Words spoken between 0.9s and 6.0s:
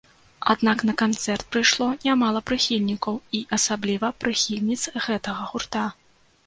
канцэрт прыйшло не мала прыхільнікаў і, асабліва, прыхільніц гэтага гурта.